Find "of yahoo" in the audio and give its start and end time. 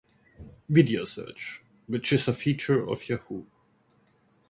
2.89-3.45